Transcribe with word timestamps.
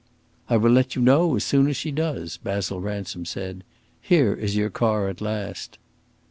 "I 0.49 0.57
will 0.57 0.71
let 0.71 0.95
you 0.95 1.01
know 1.03 1.35
as 1.35 1.43
soon 1.43 1.67
as 1.67 1.77
she 1.77 1.91
does," 1.91 2.37
Basil 2.37 2.81
Ransom 2.81 3.23
said. 3.23 3.63
"Here 4.01 4.33
is 4.33 4.55
your 4.55 4.71
car 4.71 5.09
at 5.09 5.21
last." 5.21 5.77